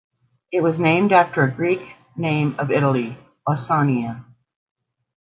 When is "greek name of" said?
1.51-2.71